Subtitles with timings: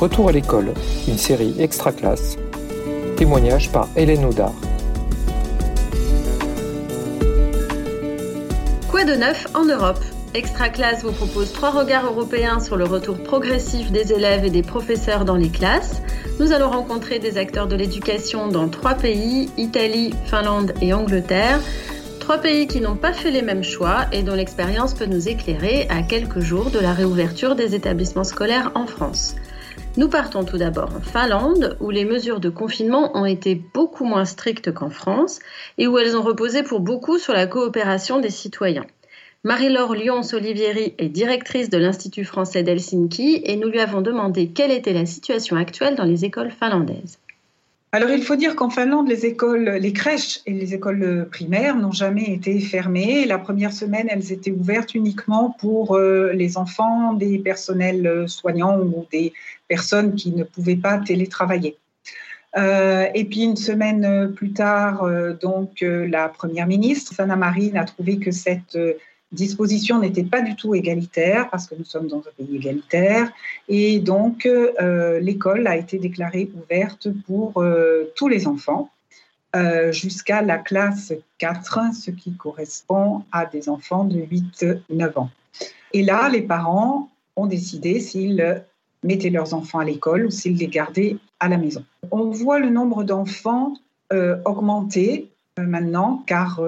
[0.00, 0.72] Retour à l'école,
[1.08, 2.38] une série extra classe.
[3.18, 4.54] Témoignage par Hélène Audard.
[8.90, 10.02] Quoi de neuf en Europe?
[10.32, 14.62] Extra Classe vous propose trois regards européens sur le retour progressif des élèves et des
[14.62, 16.00] professeurs dans les classes.
[16.38, 21.60] Nous allons rencontrer des acteurs de l'éducation dans trois pays, Italie, Finlande et Angleterre.
[22.20, 25.86] Trois pays qui n'ont pas fait les mêmes choix et dont l'expérience peut nous éclairer
[25.90, 29.34] à quelques jours de la réouverture des établissements scolaires en France.
[29.96, 34.24] Nous partons tout d'abord en Finlande, où les mesures de confinement ont été beaucoup moins
[34.24, 35.40] strictes qu'en France
[35.78, 38.86] et où elles ont reposé pour beaucoup sur la coopération des citoyens.
[39.42, 44.92] Marie-Laure Lyons-Olivieri est directrice de l'Institut français d'Helsinki et nous lui avons demandé quelle était
[44.92, 47.18] la situation actuelle dans les écoles finlandaises.
[47.92, 51.90] Alors il faut dire qu'en Finlande, les écoles, les crèches et les écoles primaires n'ont
[51.90, 53.26] jamais été fermées.
[53.26, 59.06] La première semaine, elles étaient ouvertes uniquement pour euh, les enfants des personnels soignants ou
[59.10, 59.32] des
[59.66, 61.78] personnes qui ne pouvaient pas télétravailler.
[62.56, 67.84] Euh, et puis une semaine plus tard, euh, donc la première ministre, Sanna Marin, a
[67.84, 68.78] trouvé que cette
[69.32, 73.30] disposition n'était pas du tout égalitaire parce que nous sommes dans un pays égalitaire
[73.68, 78.90] et donc euh, l'école a été déclarée ouverte pour euh, tous les enfants
[79.56, 85.30] euh, jusqu'à la classe 4, ce qui correspond à des enfants de 8-9 ans.
[85.92, 88.62] Et là, les parents ont décidé s'ils
[89.02, 91.84] mettaient leurs enfants à l'école ou s'ils les gardaient à la maison.
[92.12, 93.74] On voit le nombre d'enfants
[94.44, 95.28] augmenter
[95.58, 96.60] maintenant car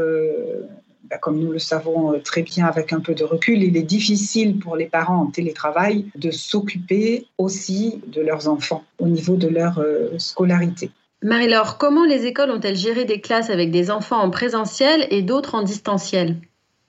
[1.20, 4.58] comme nous le savons euh, très bien avec un peu de recul, il est difficile
[4.58, 9.78] pour les parents en télétravail de s'occuper aussi de leurs enfants au niveau de leur
[9.78, 10.90] euh, scolarité.
[11.22, 15.54] Marie-Laure, comment les écoles ont-elles géré des classes avec des enfants en présentiel et d'autres
[15.54, 16.36] en distanciel?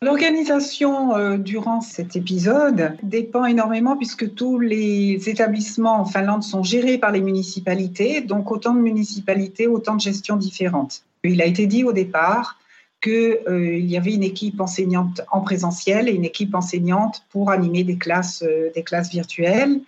[0.02, 6.98] L'organisation euh, durant cet épisode dépend énormément puisque tous les établissements en Finlande sont gérés
[6.98, 11.04] par les municipalités, donc autant de municipalités, autant de gestions différentes.
[11.23, 12.58] Il a été dit au départ
[13.03, 17.83] qu'il euh, y avait une équipe enseignante en présentiel et une équipe enseignante pour animer
[17.83, 19.81] des classes, euh, des classes virtuelles.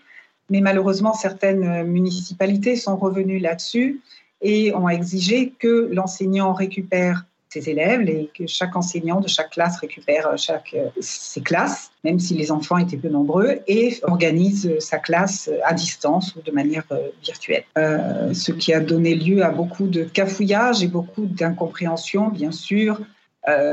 [0.50, 4.02] Mais malheureusement, certaines municipalités sont revenues là-dessus
[4.42, 7.26] et ont exigé que l'enseignant récupère
[7.56, 12.20] ses élèves et que chaque enseignant de chaque classe récupère chaque, euh, ses classes, même
[12.20, 16.84] si les enfants étaient peu nombreux, et organise sa classe à distance ou de manière
[16.92, 17.64] euh, virtuelle.
[17.78, 23.00] Euh, ce qui a donné lieu à beaucoup de cafouillages et beaucoup d'incompréhension, bien sûr,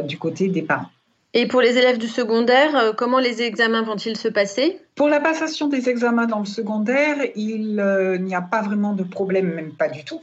[0.05, 0.91] du côté des parents.
[1.33, 4.79] Et pour les élèves du secondaire, comment les examens vont-ils se passer?
[4.97, 7.83] Pour la passation des examens dans le secondaire, il
[8.21, 10.21] n'y a pas vraiment de problème, même pas du tout.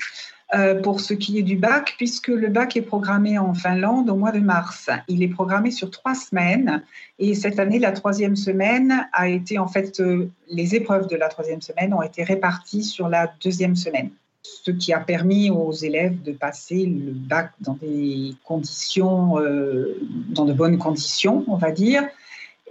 [0.55, 4.15] Euh, pour ce qui est du bac, puisque le bac est programmé en Finlande au
[4.15, 4.89] mois de mars.
[5.07, 6.81] Il est programmé sur trois semaines
[7.19, 11.27] et cette année, la troisième semaine a été en fait, euh, les épreuves de la
[11.27, 14.09] troisième semaine ont été réparties sur la deuxième semaine,
[14.41, 19.99] ce qui a permis aux élèves de passer le bac dans des conditions, euh,
[20.29, 22.07] dans de bonnes conditions, on va dire.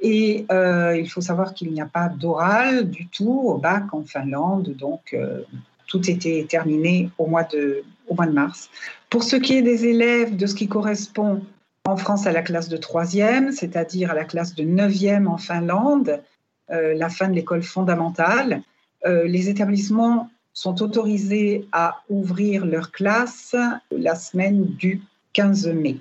[0.02, 4.74] Et il faut savoir qu'il n'y a pas d'oral du tout au bac en Finlande,
[4.76, 5.16] donc
[5.88, 7.82] tout était terminé au mois de,
[8.32, 8.70] mars.
[9.10, 11.42] Pour ce qui est des élèves, de ce qui correspond
[11.84, 16.20] en France à la classe de troisième, c'est-à-dire à la classe de neuvième en Finlande,
[16.70, 18.62] euh, la fin de l'école fondamentale,
[19.06, 23.56] euh, les établissements sont autorisés à ouvrir leurs classes
[23.90, 25.02] la semaine du
[25.34, 25.96] 15 mai.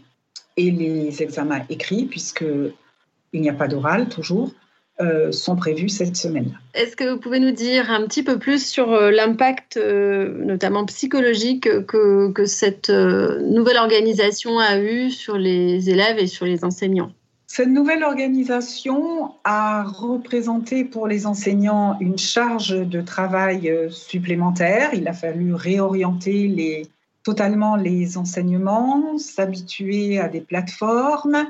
[0.58, 4.52] Et les examens écrits, puisqu'il n'y a pas d'oral toujours,
[5.00, 6.58] euh, sont prévus cette semaine.
[6.74, 10.86] Est-ce que vous pouvez nous dire un petit peu plus sur euh, l'impact, euh, notamment
[10.86, 17.12] psychologique, que, que cette nouvelle organisation a eu sur les élèves et sur les enseignants?
[17.46, 24.96] Cette nouvelle organisation a représenté pour les enseignants une charge de travail supplémentaire.
[24.96, 26.88] Il a fallu réorienter les,
[27.22, 31.46] totalement les enseignements, s'habituer à des plateformes.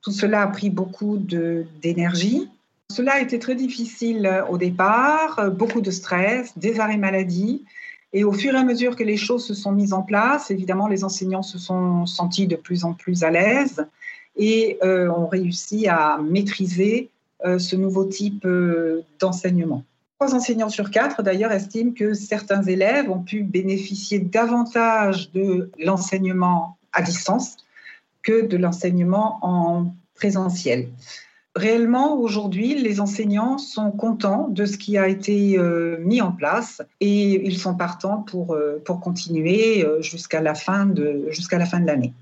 [0.00, 2.48] Tout cela a pris beaucoup d'énergie.
[2.92, 7.64] Cela a été très difficile euh, au départ, euh, beaucoup de stress, des arrêts maladie.
[8.12, 10.86] Et au fur et à mesure que les choses se sont mises en place, évidemment,
[10.86, 13.86] les enseignants se sont sentis de plus en plus à l'aise
[14.36, 17.10] et euh, ont réussi à maîtriser
[17.58, 18.48] ce nouveau type
[19.20, 19.84] d'enseignement.
[20.18, 26.78] Trois enseignants sur quatre, d'ailleurs, estiment que certains élèves ont pu bénéficier davantage de l'enseignement
[26.94, 27.58] à distance
[28.22, 30.88] que de l'enseignement en présentiel
[31.56, 36.82] réellement, aujourd'hui, les enseignants sont contents de ce qui a été euh, mis en place
[37.00, 41.66] et ils sont partants pour, euh, pour continuer euh, jusqu'à la fin de, jusqu'à la
[41.66, 42.12] fin de l'année.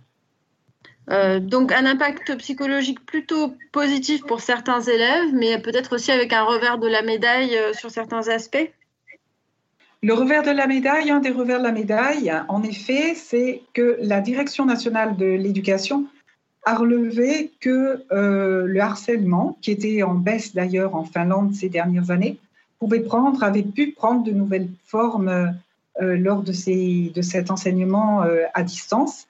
[1.40, 6.78] donc un impact psychologique plutôt positif pour certains élèves, mais peut-être aussi avec un revers
[6.78, 8.70] de la médaille sur certains aspects?
[10.02, 13.96] Le revers de la médaille, un des revers de la médaille, en effet, c'est que
[14.00, 16.06] la Direction nationale de l'éducation
[16.64, 22.10] a relevé que euh, le harcèlement, qui était en baisse d'ailleurs en Finlande ces dernières
[22.10, 22.38] années,
[22.78, 25.54] pouvait prendre, avait pu prendre de nouvelles formes
[26.02, 29.26] euh, lors de, ces, de cet enseignement euh, à distance.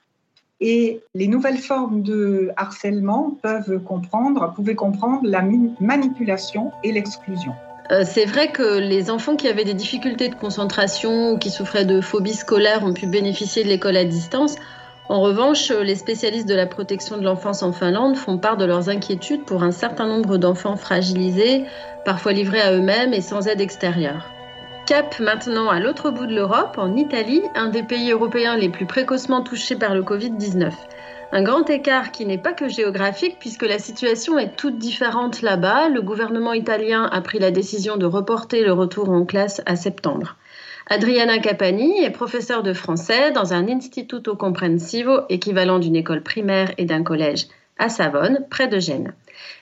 [0.61, 5.43] Et les nouvelles formes de harcèlement peuvent comprendre, pouvaient comprendre la
[5.81, 7.53] manipulation et l'exclusion.
[8.05, 11.99] c'est vrai que les enfants qui avaient des difficultés de concentration ou qui souffraient de
[11.99, 14.55] phobie scolaire ont pu bénéficier de l'école à distance.
[15.07, 18.89] En revanche, les spécialistes de la protection de l'enfance en Finlande font part de leurs
[18.89, 21.65] inquiétudes pour un certain nombre d'enfants fragilisés,
[22.05, 24.25] parfois livrés à eux-mêmes et sans aide extérieure.
[24.87, 28.87] Cap maintenant à l'autre bout de l'Europe, en Italie, un des pays européens les plus
[28.87, 30.71] précocement touchés par le Covid-19.
[31.31, 35.89] Un grand écart qui n'est pas que géographique puisque la situation est toute différente là-bas.
[35.89, 40.35] Le gouvernement italien a pris la décision de reporter le retour en classe à septembre.
[40.87, 46.85] Adriana Capani est professeure de français dans un Instituto Comprensivo, équivalent d'une école primaire et
[46.85, 47.47] d'un collège
[47.79, 49.13] à Savone, près de Gênes.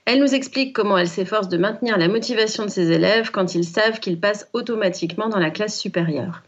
[0.05, 3.63] Elle nous explique comment elle s'efforce de maintenir la motivation de ses élèves quand ils
[3.63, 6.43] savent qu'ils passent automatiquement dans la classe supérieure.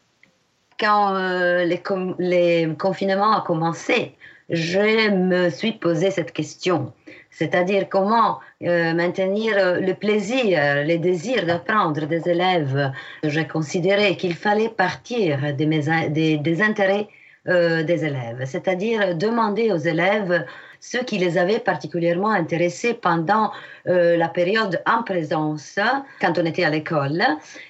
[0.77, 1.81] Quand euh, les,
[2.19, 4.13] les confinements ont commencé,
[4.50, 6.92] je me suis posé cette question
[7.38, 12.92] c'est-à-dire comment euh, maintenir euh, le plaisir, le désir d'apprendre des élèves.
[13.24, 17.08] J'ai considéré qu'il fallait partir des, des, intérêts
[17.50, 20.46] euh, des élèves, c'est-à-dire demander aux élèves
[20.80, 23.52] ce qui les avait particulièrement intéressés pendant
[23.86, 25.80] la période en présence,
[26.22, 27.24] quand on était à l'école.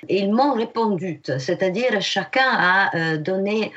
[0.09, 3.71] Ils m'ont répondu, c'est-à-dire chacun a donné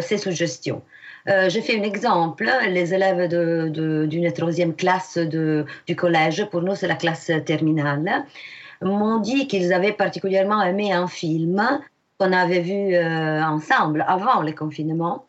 [0.00, 0.82] ses suggestions.
[1.28, 2.48] Euh, J'ai fait un exemple.
[2.68, 8.24] Les élèves d'une troisième classe du collège, pour nous c'est la classe terminale,
[8.82, 11.80] m'ont dit qu'ils avaient particulièrement aimé un film
[12.18, 15.26] qu'on avait vu euh, ensemble avant le confinement.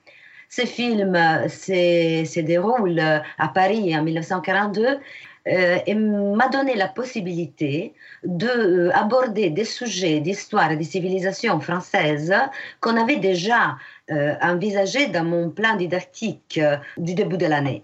[0.50, 1.16] Ce film
[1.48, 5.00] se déroule à Paris en 1942
[5.48, 12.32] euh, et m'a donné la possibilité d'aborder des sujets d'histoire et de civilisation française
[12.80, 13.76] qu'on avait déjà
[14.12, 17.84] euh, envisagé dans mon plan didactique euh, du début de l'année.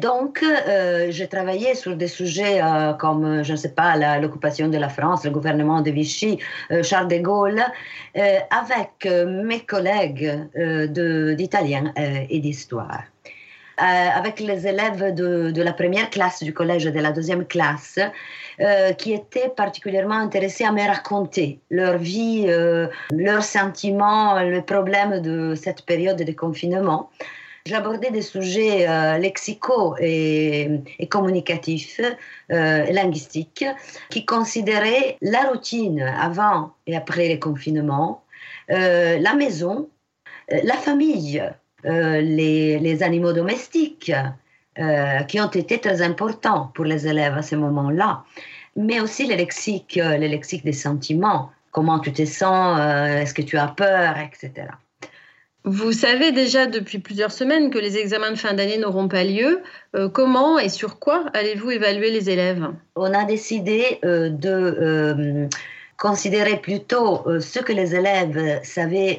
[0.00, 2.60] Donc, euh, j'ai travaillé sur des sujets
[3.00, 6.38] comme, je ne sais pas, l'occupation de la France, le gouvernement de Vichy,
[6.84, 7.64] Charles de Gaulle,
[8.14, 13.02] avec mes collègues d'italien et d'histoire.
[13.78, 17.98] Euh, avec les élèves de, la première classe du collège et de la deuxième classe,
[18.58, 25.20] euh, qui étaient particulièrement intéressés à me raconter leur vie, euh, leurs sentiments, les problèmes
[25.20, 27.10] de cette période de confinement.
[27.66, 28.86] J'abordais des sujets
[29.18, 30.70] lexicaux et,
[31.00, 32.00] et communicatifs,
[32.48, 33.64] linguistiques,
[34.08, 38.22] qui considéraient la routine avant et après les confinements,
[38.68, 39.90] la maison,
[40.48, 41.42] la famille,
[41.86, 44.12] euh, les, animaux domestiques,
[44.78, 48.24] euh, qui ont été très importants pour les élèves à ce moment-là,
[48.74, 53.42] mais aussi le lexique, euh, le lexique des sentiments, comment tu te sens, est-ce que
[53.42, 54.68] tu as peur, etc.
[55.64, 59.62] Vous savez déjà depuis plusieurs semaines que les examens de fin d'année n'auront pas lieu.
[60.12, 62.68] comment et sur quoi allez-vous évaluer les élèves?
[62.94, 65.48] On a décidé de
[65.98, 69.18] considérer plutôt ce que les élèves savaient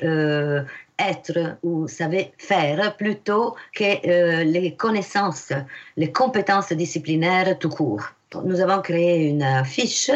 [1.00, 5.54] être ou savait faire plutôt que euh, les connaissances,
[5.96, 8.04] les compétences disciplinaires tout court.
[8.36, 10.12] Nous avons créé une fiche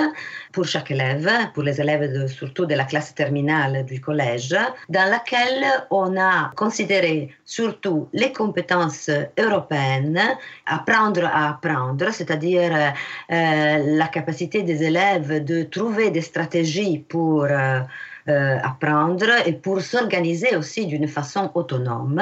[0.51, 4.53] pour chaque élève, pour les élèves surtout de la classe terminale du collège,
[4.89, 10.19] dans laquelle on a considéré surtout les compétences européennes,
[10.65, 12.93] apprendre à apprendre, c'est-à-dire
[13.31, 17.79] euh, la capacité des élèves de trouver des stratégies pour euh,
[18.27, 22.21] euh, apprendre et pour s'organiser aussi d'une façon autonome.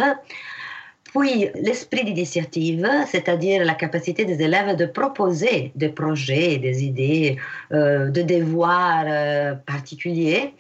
[1.13, 7.37] Puis l'esprit d'initiative, c'est-à-dire la capacité des élèves de proposer des projets, des idées,
[7.71, 10.53] euh, de devoirs euh, particuliers,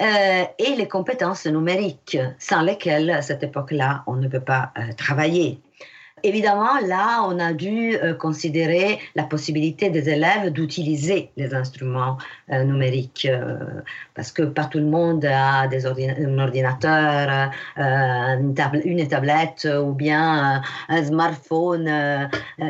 [0.00, 5.60] et les compétences numériques, sans lesquelles à cette époque-là, on ne peut pas travailler.
[6.24, 12.16] Évidemment, là, on a dû euh, considérer la possibilité des élèves d'utiliser les instruments
[12.50, 13.58] euh, numériques euh,
[14.14, 18.54] parce que pas tout le monde a un ordinateur, une,
[19.06, 21.90] tablette ou bien un smartphone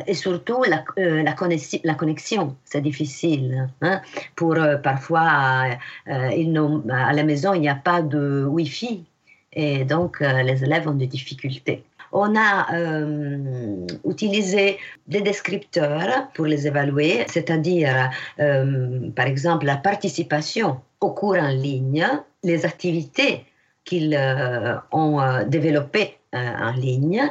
[0.08, 3.68] et surtout la, connexion, c'est difficile.
[3.82, 4.00] Hein.
[4.34, 9.04] Pour parfois, à la maison, il n'y a pas de Wi-Fi
[9.52, 11.84] et donc les élèves ont des difficultés.
[12.16, 14.78] On a euh, utilisé
[15.08, 22.06] des descripteurs pour les évaluer, c'est-à-dire, euh, par exemple, la participation au cours en ligne,
[22.44, 23.44] les activités
[23.84, 27.30] qu'ils euh, ont développées en ligne,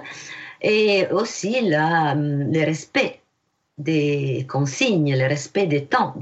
[0.61, 3.21] et aussi la, le respect
[3.77, 6.13] des consignes, le respect des temps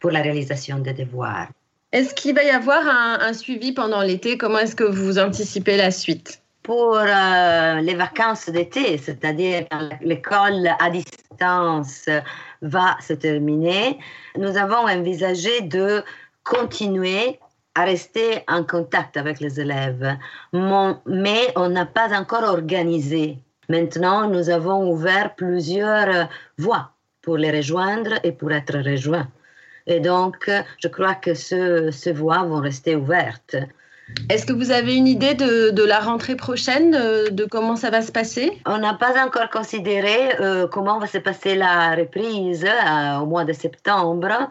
[0.00, 1.48] pour la réalisation des devoirs.
[1.92, 4.38] Est-ce qu'il va y avoir un, suivi pendant l'été?
[4.38, 6.42] Comment est-ce que vous anticipez la suite?
[6.68, 9.64] Pour euh, les vacances d'été, c'est-à-dire
[10.02, 12.10] l'école à distance
[12.60, 13.98] va se terminer,
[14.36, 16.04] nous avons envisagé de
[16.44, 17.40] continuer
[17.74, 20.18] à rester en contact avec les élèves,
[20.52, 23.38] mais on n'a pas encore organisé
[23.70, 29.28] Maintenant, nous avons ouvert plusieurs voies pour les rejoindre et pour être rejoints.
[29.86, 30.50] Et donc,
[30.82, 33.56] je crois que ces voies vont rester ouvertes.
[34.30, 38.12] Est-ce que vous avez une idée de, la rentrée prochaine, de, comment ça va se
[38.12, 38.60] passer?
[38.66, 43.44] On n'a pas encore considéré euh, comment va se passer la reprise euh, au mois
[43.44, 44.50] de septembre.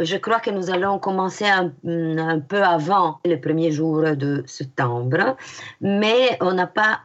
[0.00, 5.36] Je crois que nous allons commencer un, un peu avant le premier jour de septembre,
[5.80, 7.00] mais on n'a pas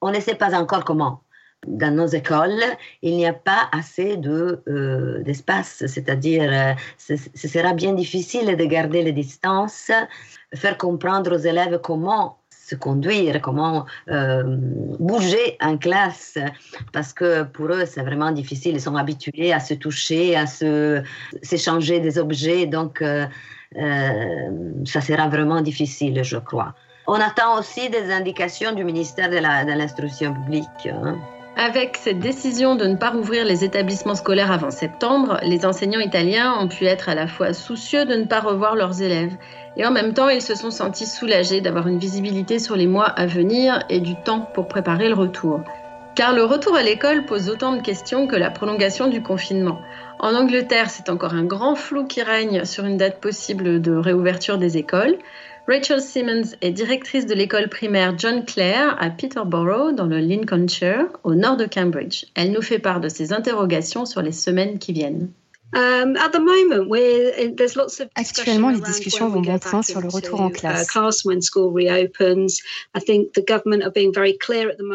[0.00, 1.22] on ne sait pas encore comment.
[1.66, 2.62] Dans nos écoles,
[3.02, 8.64] il n'y a pas assez de, euh, d'espace, c'est-à-dire euh, ce, sera bien difficile de
[8.64, 9.90] garder les distances,
[10.54, 14.44] faire comprendre aux élèves comment se conduire, comment euh,
[15.00, 16.38] bouger en classe,
[16.92, 18.74] parce que pour eux, c'est vraiment difficile.
[18.74, 26.22] Ils sont habitués à se toucher, à s'échanger des objets, donc ça sera vraiment difficile,
[26.22, 26.74] je crois.
[27.08, 30.86] On attend aussi des indications du ministère de l'Instruction publique.
[30.86, 31.16] Hein.
[31.60, 36.54] Avec cette décision de ne pas rouvrir les établissements scolaires avant septembre, les enseignants italiens
[36.60, 39.36] ont pu être à la fois soucieux de ne pas revoir leurs élèves
[39.76, 43.06] et en même temps ils se sont sentis soulagés d'avoir une visibilité sur les mois
[43.06, 45.62] à venir et du temps pour préparer le retour.
[46.14, 49.80] Car le retour à l'école pose autant de questions que la prolongation du confinement.
[50.20, 54.58] En Angleterre, c'est encore un grand flou qui règne sur une date possible de réouverture
[54.58, 55.16] des écoles.
[55.68, 61.34] Rachel Simmons est directrice de l'école primaire John Clare à Peterborough, dans le Lincolnshire, au
[61.34, 62.24] nord de Cambridge.
[62.34, 65.28] Elle nous fait part de ses interrogations sur les semaines qui viennent.
[68.14, 70.88] Actuellement, les discussions vont bon train sur le retour en uh, classe.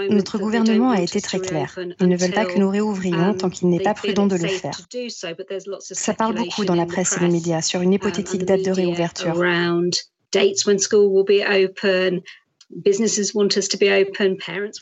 [0.09, 1.77] Notre gouvernement a été très clair.
[1.99, 4.47] Ils ne veulent pas que nous réouvrions um, tant qu'il n'est pas prudent de le
[4.47, 4.79] faire.
[5.81, 8.71] Ça parle beaucoup dans la presse et les médias sur une um, hypothétique date de
[8.71, 9.35] réouverture.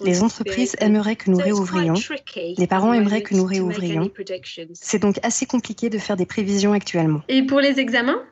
[0.02, 1.94] Les entreprises aimeraient que nous réouvrions.
[2.58, 4.10] Les parents aimeraient que nous réouvrions.
[4.74, 7.22] C'est donc assez compliqué de faire des prévisions actuellement.
[7.28, 8.24] Et pour les examens?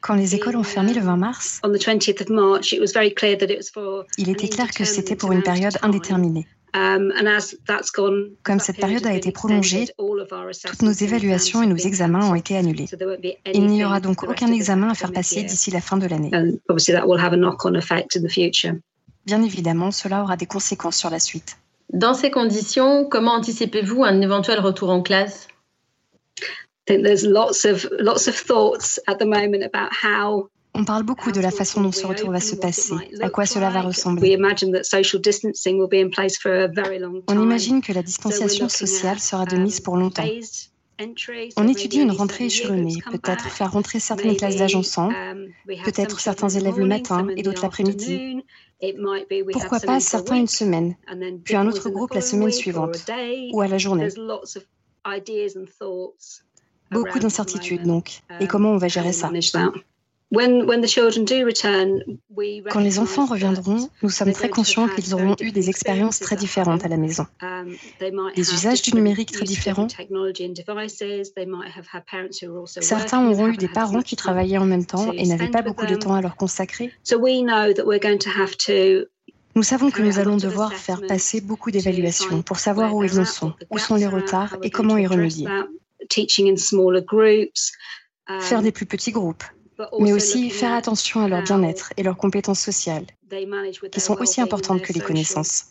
[0.00, 1.60] Quand les écoles ont fermé le 20 mars,
[4.18, 6.46] il était clair que c'était pour une période indéterminée.
[6.74, 7.12] Um,
[8.42, 12.86] Comme cette période a été prolongée, toutes nos évaluations et nos examens ont été annulés.
[13.54, 16.30] Il n'y aura donc aucun examen à faire passer d'ici la fin de l'année.
[19.24, 21.56] Bien évidemment, cela aura des conséquences sur la suite.
[21.92, 25.48] Dans ces conditions, comment anticipez-vous un éventuel retour en classe?
[30.78, 33.68] On parle beaucoup de la façon dont ce retour va se passer, à quoi cela
[33.68, 34.38] va ressembler.
[37.28, 40.28] On imagine que la distanciation sociale sera de mise pour longtemps.
[41.56, 45.14] On étudie une rentrée échelonnée, peut-être faire rentrer certaines classes d'âge ensemble,
[45.84, 48.42] peut-être certains élèves le matin et d'autres l'après-midi.
[49.52, 50.96] Pourquoi pas certains une semaine,
[51.44, 53.04] puis un autre groupe la semaine suivante,
[53.52, 54.08] ou à la journée.
[56.90, 58.22] Beaucoup d'incertitudes donc.
[58.40, 59.30] Et comment on va gérer ça?
[60.30, 60.66] Quand
[62.80, 66.88] les enfants reviendront, nous sommes très conscients qu'ils auront eu des expériences très différentes à
[66.88, 67.74] la maison, um,
[68.36, 69.86] des usages du numérique très différents.
[72.80, 75.94] Certains auront eu des parents qui travaillaient en même temps et n'avaient pas beaucoup de
[75.94, 76.92] temps à leur consacrer.
[79.54, 83.24] Nous savons que nous allons devoir faire passer beaucoup d'évaluations pour savoir où ils en
[83.24, 85.48] sont, où sont les retards et comment y remédier.
[88.40, 89.42] Faire des plus petits groupes,
[90.00, 93.06] mais aussi faire attention à leur bien-être et leurs compétences sociales,
[93.92, 95.66] qui sont aussi importantes que les connaissances.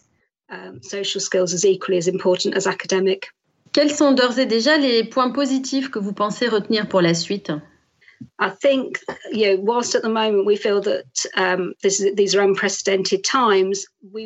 [0.50, 0.80] Um,
[3.74, 7.52] Quels sont d'ores et déjà les points positifs que vous pensez retenir pour la suite?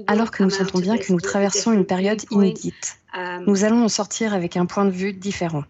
[0.07, 3.89] Alors que nous sentons bien que nous traversons une période inédite, um, nous allons en
[3.89, 5.63] sortir avec un point de vue différent.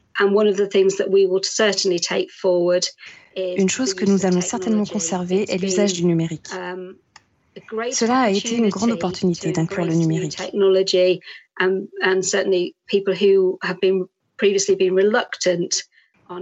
[3.36, 6.48] Une chose que nous allons certainement conserver est l'usage du numérique.
[6.54, 6.96] Um,
[7.92, 10.38] Cela a été une grande opportunité d'inclure le numérique.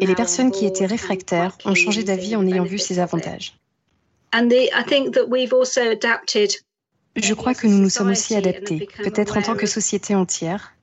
[0.01, 3.59] Et les personnes qui étaient réfractaires ont changé d'avis en ayant vu ces avantages.
[7.15, 10.73] Je crois que nous nous sommes aussi adaptés, peut-être en tant que société entière.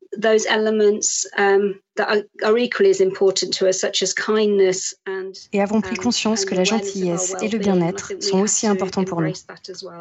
[5.52, 9.32] Et avons pris conscience que la gentillesse et le bien-être sont aussi importants pour nous.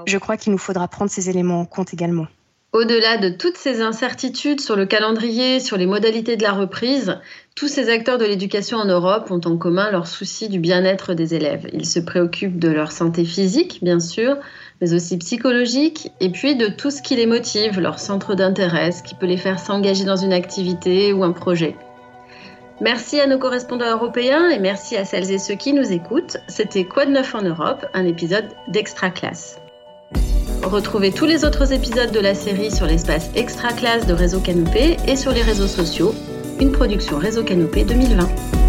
[0.05, 2.27] Je crois qu'il nous faudra prendre ces éléments en compte également.
[2.75, 7.19] Au-delà de toutes ces incertitudes sur le calendrier, sur les modalités de la reprise,
[7.55, 11.35] tous ces acteurs de l'éducation en Europe ont en commun leur souci du bien-être des
[11.35, 11.69] élèves.
[11.71, 14.35] Ils se préoccupent de leur santé physique, bien sûr,
[14.81, 19.03] mais aussi psychologique, et puis de tout ce qui les motive, leur centre d'intérêt, ce
[19.03, 21.77] qui peut les faire s'engager dans une activité ou un projet.
[22.81, 26.35] Merci à nos correspondants européens et merci à celles et ceux qui nous écoutent.
[26.49, 29.61] C'était Quoi de neuf en Europe, un épisode d'Extra Classe.
[30.65, 34.97] Retrouvez tous les autres épisodes de la série sur l'espace Extra Classe de Réseau Canopé
[35.07, 36.15] et sur les réseaux sociaux,
[36.59, 38.64] une production Réseau Canopé 2020.